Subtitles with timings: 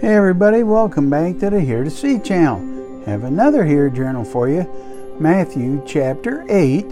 [0.00, 3.04] Hey everybody, welcome back to the Here to See channel.
[3.06, 4.68] Have another Hear Journal for you.
[5.20, 6.82] Matthew chapter 8,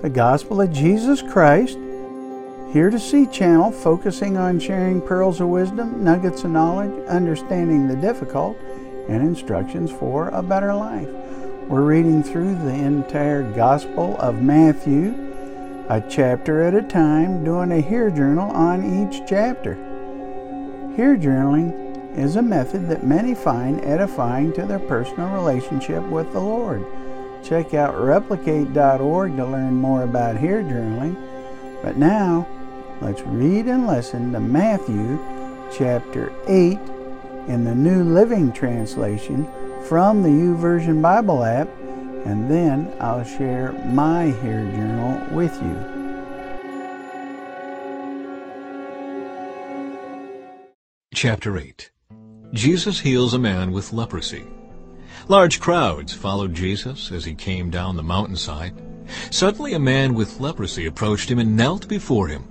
[0.00, 1.76] the Gospel of Jesus Christ.
[2.72, 7.96] Here to See channel focusing on sharing pearls of wisdom, nuggets of knowledge, understanding the
[7.96, 8.56] difficult,
[9.08, 11.08] and instructions for a better life.
[11.66, 15.14] We're reading through the entire Gospel of Matthew,
[15.88, 19.74] a chapter at a time, doing a Hear Journal on each chapter.
[20.94, 26.40] Hear journaling is a method that many find edifying to their personal relationship with the
[26.40, 26.84] Lord.
[27.44, 31.16] Check out replicate.org to learn more about hear journaling.
[31.82, 32.46] But now,
[33.00, 35.18] let's read and listen to Matthew
[35.72, 36.78] chapter 8
[37.48, 39.48] in the New Living Translation
[39.84, 41.68] from the YouVersion Bible app,
[42.26, 46.00] and then I'll share my hear journal with you.
[51.14, 51.90] Chapter 8
[52.52, 54.44] Jesus heals a man with leprosy.
[55.28, 58.74] Large crowds followed Jesus as he came down the mountainside.
[59.30, 62.44] Suddenly a man with leprosy approached him and knelt before him.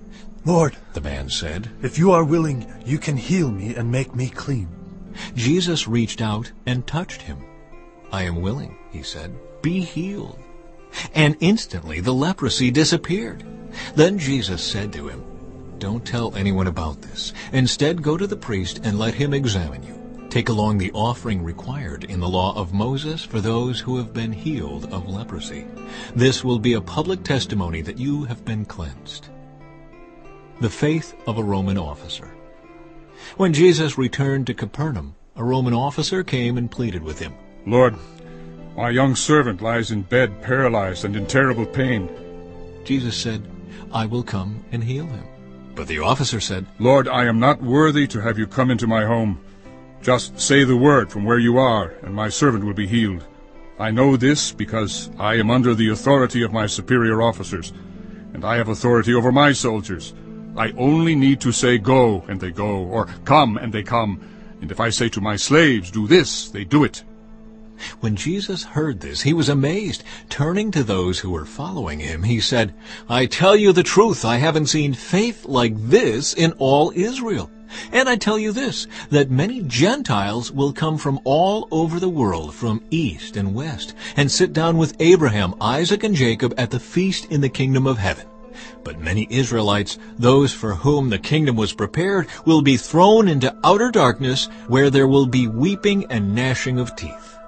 [0.46, 1.70] Lord, The man said.
[1.82, 4.70] if you are willing, you can heal me and make me clean.
[5.36, 7.44] Jesus reached out and touched him.
[8.12, 9.36] I am willing, he said.
[9.62, 10.40] Be healed.
[11.14, 13.44] And instantly the leprosy disappeared.
[13.96, 15.24] Then Jesus said to him,
[15.80, 17.34] Don't tell anyone about this.
[17.54, 19.98] Instead, go to the priest and let him examine you.
[20.30, 24.34] Take along the offering required in the law of Moses for those who have been
[24.34, 25.66] healed of leprosy.
[26.14, 29.30] This will be a public testimony that you have been cleansed.
[30.60, 32.30] The faith of a Roman officer.
[33.38, 37.34] When Jesus returned to Capernaum, a Roman officer came and pleaded with him.
[37.66, 37.96] Lord,
[38.76, 42.10] my young servant lies in bed paralyzed and in terrible pain.
[42.84, 43.42] Jesus said,
[43.94, 45.24] I will come and heal him.
[45.80, 49.06] But the officer said, Lord, I am not worthy to have you come into my
[49.06, 49.40] home.
[50.02, 53.26] Just say the word from where you are, and my servant will be healed.
[53.80, 57.72] I know this because I am under the authority of my superior officers,
[58.34, 60.14] and I have authority over my soldiers.
[60.58, 64.20] I only need to say go, and they go, or come, and they come.
[64.60, 67.06] And if I say to my slaves, do this, they do it.
[68.00, 70.04] When Jesus heard this, he was amazed.
[70.30, 72.74] Turning to those who were following him, he said,
[73.08, 77.50] I tell you the truth, I haven't seen faith like this in all Israel.
[77.92, 82.54] And I tell you this, that many Gentiles will come from all over the world,
[82.54, 87.26] from east and west, and sit down with Abraham, Isaac, and Jacob at the feast
[87.32, 88.26] in the kingdom of heaven.
[88.84, 93.92] But many Israelites, those for whom the kingdom was prepared, will be thrown into outer
[93.92, 97.39] darkness, where there will be weeping and gnashing of teeth.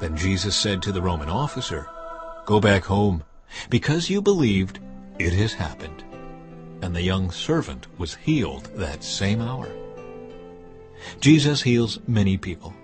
[0.00, 1.88] Then Jesus said to the Roman officer,
[2.46, 3.24] Go back home.
[3.70, 4.78] Because you believed,
[5.18, 6.04] it has happened.
[6.82, 9.68] And the young servant was healed that same hour.
[11.20, 12.74] Jesus heals many people.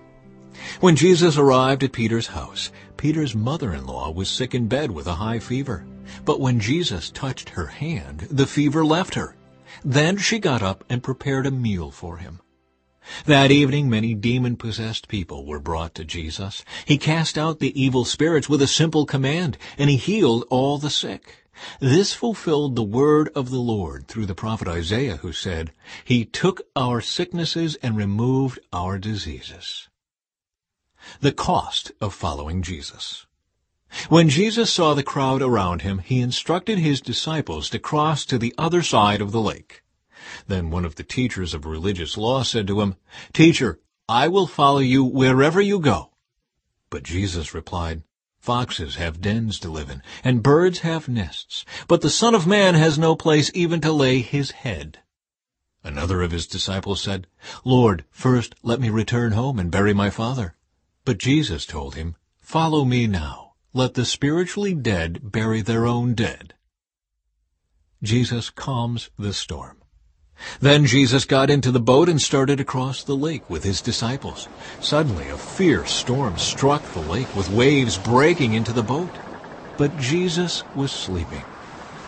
[0.81, 5.39] When Jesus arrived at Peter's house, Peter's mother-in-law was sick in bed with a high
[5.39, 5.85] fever.
[6.25, 9.37] But when Jesus touched her hand, the fever left her.
[9.85, 12.41] Then she got up and prepared a meal for him.
[13.27, 16.65] That evening many demon-possessed people were brought to Jesus.
[16.85, 20.91] He cast out the evil spirits with a simple command, and he healed all the
[20.91, 21.45] sick.
[21.81, 25.73] This fulfilled the word of the Lord through the prophet Isaiah, who said,
[26.05, 29.89] He took our sicknesses and removed our diseases.
[31.21, 33.27] The cost of following Jesus.
[34.09, 38.55] When Jesus saw the crowd around him, he instructed his disciples to cross to the
[38.59, 39.84] other side of the lake.
[40.47, 42.97] Then one of the teachers of religious law said to him,
[43.33, 46.11] Teacher, I will follow you wherever you go.
[46.91, 48.03] But Jesus replied,
[48.39, 52.75] Foxes have dens to live in, and birds have nests, but the Son of Man
[52.75, 54.99] has no place even to lay his head.
[55.83, 57.27] Another of his disciples said,
[57.65, 60.55] Lord, first let me return home and bury my father.
[61.05, 63.55] But Jesus told him, Follow me now.
[63.73, 66.55] Let the spiritually dead bury their own dead.
[68.03, 69.83] Jesus calms the storm.
[70.61, 74.49] Then Jesus got into the boat and started across the lake with his disciples.
[74.81, 79.21] Suddenly a fierce storm struck the lake with waves breaking into the boat.
[79.77, 81.47] But Jesus was sleeping.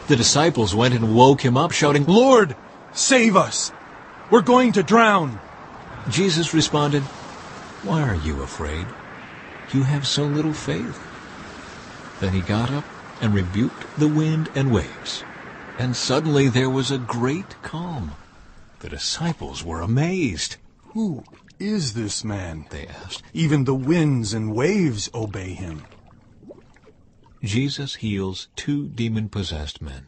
[0.07, 2.57] The disciples went and woke him up, shouting, Lord,
[2.93, 3.73] save us!
[4.31, 5.41] We're going to drown!
[6.09, 7.03] Jesus responded,
[7.83, 8.95] Why are you afraid?
[9.69, 11.09] You have so little faith.
[12.21, 12.85] Then he got up
[13.21, 15.25] and rebuked the wind and waves.
[15.79, 18.13] And suddenly there was a great calm.
[18.81, 20.57] The disciples were amazed.
[20.95, 21.25] Who
[21.59, 22.67] is this man?
[22.71, 23.23] They asked.
[23.35, 25.85] Even the winds and waves obey him.
[27.45, 30.07] Jesus heals two demon-possessed men.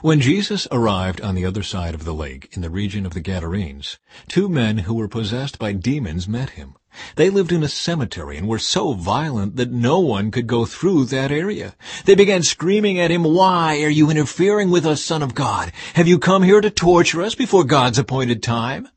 [0.00, 3.20] When Jesus arrived on the other side of the lake in the region of the
[3.20, 3.98] Gadarenes,
[4.28, 6.74] two men who were possessed by demons met him.
[7.16, 11.06] They lived in a cemetery and were so violent that no one could go through
[11.06, 11.74] that area.
[12.04, 15.72] They began screaming at him, Why are you interfering with us, Son of God?
[15.94, 18.88] Have you come here to torture us before God's appointed time?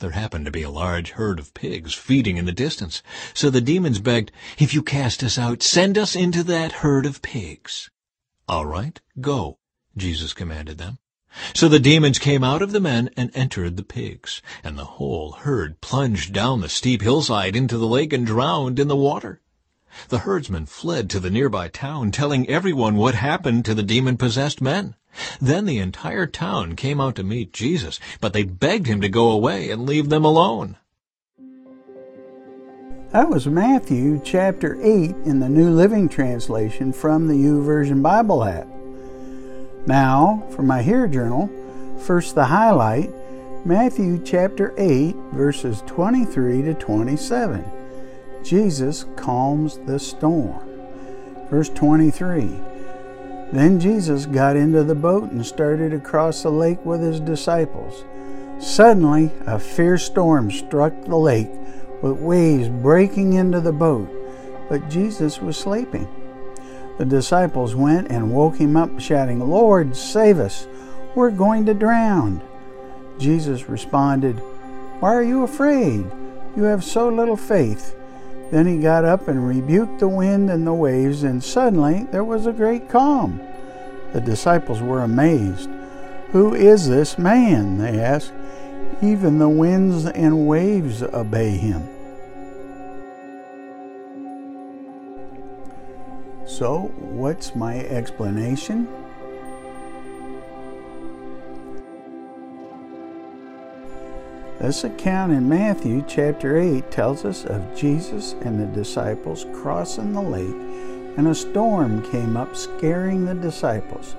[0.00, 3.02] There happened to be a large herd of pigs feeding in the distance,
[3.34, 7.20] so the demons begged, If you cast us out, send us into that herd of
[7.20, 7.90] pigs.
[8.48, 9.58] All right, go,
[9.96, 10.99] Jesus commanded them.
[11.54, 15.32] So the demons came out of the men and entered the pigs, and the whole
[15.32, 19.40] herd plunged down the steep hillside into the lake and drowned in the water.
[20.08, 24.94] The herdsmen fled to the nearby town, telling everyone what happened to the demon-possessed men.
[25.40, 29.30] Then the entire town came out to meet Jesus, but they begged him to go
[29.30, 30.76] away and leave them alone.
[33.10, 38.68] That was Matthew chapter 8 in the New Living Translation from the YouVersion Bible app.
[39.90, 41.50] Now, for my Hear Journal,
[41.98, 43.10] first the highlight
[43.66, 47.64] Matthew chapter 8, verses 23 to 27.
[48.44, 50.62] Jesus calms the storm.
[51.50, 52.54] Verse 23
[53.50, 58.04] Then Jesus got into the boat and started across the lake with his disciples.
[58.60, 61.50] Suddenly, a fierce storm struck the lake
[62.00, 64.08] with waves breaking into the boat,
[64.68, 66.06] but Jesus was sleeping.
[67.00, 70.66] The disciples went and woke him up, shouting, Lord, save us!
[71.14, 72.42] We're going to drown.
[73.18, 74.36] Jesus responded,
[75.00, 76.04] Why are you afraid?
[76.54, 77.96] You have so little faith.
[78.50, 82.44] Then he got up and rebuked the wind and the waves, and suddenly there was
[82.44, 83.40] a great calm.
[84.12, 85.70] The disciples were amazed.
[86.32, 87.78] Who is this man?
[87.78, 88.34] They asked.
[89.00, 91.88] Even the winds and waves obey him.
[96.50, 98.88] So, what's my explanation?
[104.58, 110.20] This account in Matthew chapter 8 tells us of Jesus and the disciples crossing the
[110.20, 114.16] lake, and a storm came up, scaring the disciples,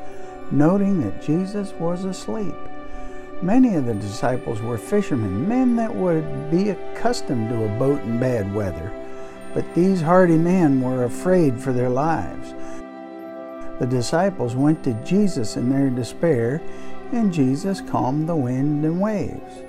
[0.52, 2.56] noting that Jesus was asleep.
[3.42, 8.22] Many of the disciples were fishermen, men that would be accustomed to a boat in
[8.22, 8.90] bad weather,
[9.54, 12.54] but these hardy men were afraid for their lives.
[13.80, 16.62] The disciples went to Jesus in their despair,
[17.12, 19.64] and Jesus calmed the wind and waves.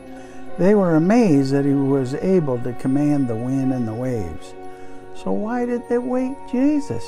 [0.58, 4.54] They were amazed that he was able to command the wind and the waves.
[5.14, 7.04] So why did they wake Jesus?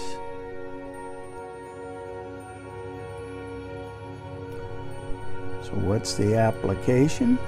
[5.62, 7.38] So what's the application?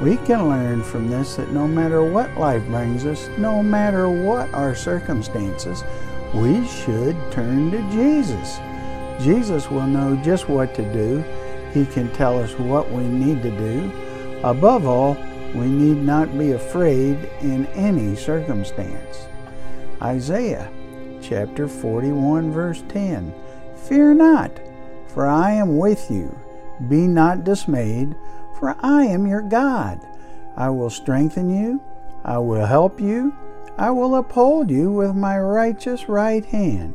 [0.00, 4.52] We can learn from this that no matter what life brings us, no matter what
[4.54, 5.82] our circumstances,
[6.32, 8.58] we should turn to Jesus.
[9.20, 11.24] Jesus will know just what to do.
[11.72, 13.92] He can tell us what we need to do.
[14.44, 15.14] Above all,
[15.54, 19.26] we need not be afraid in any circumstance.
[20.00, 20.70] Isaiah
[21.20, 23.34] chapter 41, verse 10
[23.88, 24.60] Fear not,
[25.08, 26.38] for I am with you.
[26.88, 28.14] Be not dismayed,
[28.58, 30.00] for I am your God.
[30.56, 31.80] I will strengthen you,
[32.24, 33.32] I will help you,
[33.76, 36.94] I will uphold you with my righteous right hand.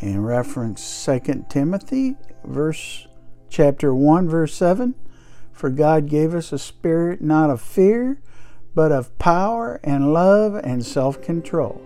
[0.00, 3.08] In reference 2 Timothy verse
[3.48, 4.94] chapter 1 verse 7
[5.50, 8.20] for God gave us a spirit not of fear
[8.74, 11.82] but of power and love and self-control.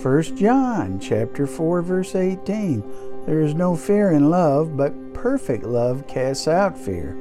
[0.00, 2.82] 1 John chapter 4 verse 18
[3.28, 7.14] there is no fear in love but perfect love casts out fear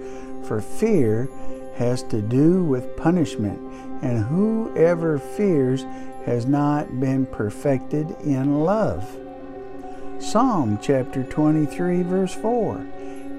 [0.48, 1.28] for fear
[1.76, 3.60] has to do with punishment
[4.02, 5.84] and whoever fears
[6.26, 9.18] has not been perfected in love.
[10.20, 12.86] Psalm chapter 23, verse 4.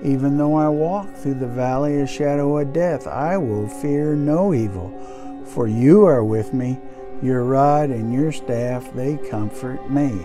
[0.05, 4.53] Even though I walk through the valley of shadow of death, I will fear no
[4.53, 4.93] evil,
[5.47, 6.79] for you are with me.
[7.23, 10.21] Your rod and your staff, they comfort me.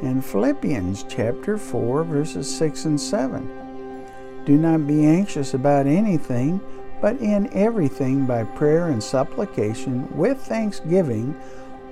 [0.00, 4.04] In Philippians chapter 4, verses 6 and 7.
[4.44, 6.60] Do not be anxious about anything
[7.00, 11.34] but in everything by prayer and supplication with thanksgiving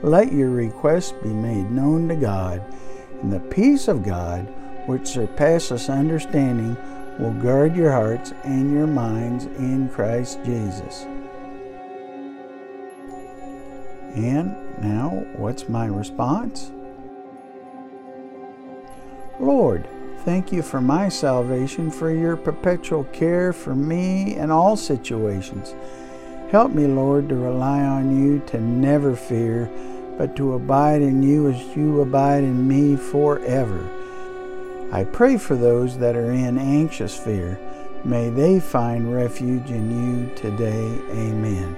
[0.02, 2.62] let your requests be made known to God,
[3.22, 4.42] and the peace of God,
[4.86, 6.76] which surpasses understanding,
[7.18, 11.06] will guard your hearts and your minds in Christ Jesus.
[14.14, 16.70] And now, what's my response?
[19.38, 19.86] Lord,
[20.26, 25.72] Thank you for my salvation, for your perpetual care for me in all situations.
[26.50, 29.70] Help me, Lord, to rely on you, to never fear,
[30.18, 33.88] but to abide in you as you abide in me forever.
[34.90, 37.56] I pray for those that are in anxious fear.
[38.04, 39.92] May they find refuge in
[40.26, 40.88] you today.
[41.10, 41.76] Amen.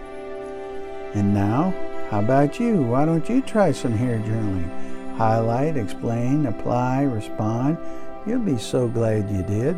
[1.12, 1.74] And now,
[2.10, 2.82] how about you?
[2.82, 4.97] Why don't you try some hear journaling?
[5.18, 7.76] Highlight, explain, apply, respond.
[8.24, 9.76] You'll be so glad you did.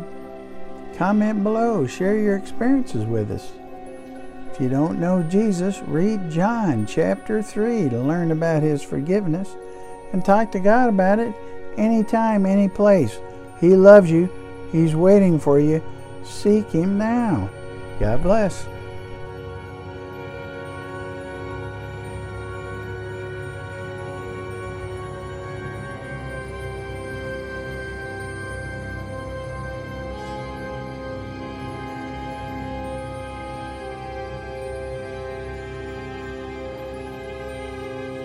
[0.97, 3.51] Comment below, share your experiences with us.
[4.51, 9.49] If you don't know Jesus, read John chapter 3 to learn about his forgiveness
[10.13, 11.33] and talk to God about it
[11.75, 13.17] anytime, any place.
[13.59, 14.29] He loves you.
[14.71, 15.81] He's waiting for you.
[16.23, 17.49] Seek him now.
[17.99, 18.67] God bless.